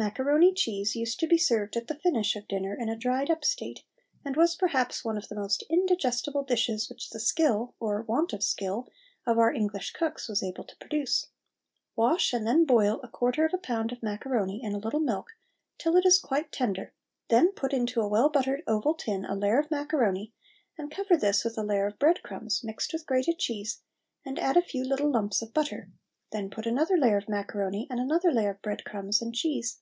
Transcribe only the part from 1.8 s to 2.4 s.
the finish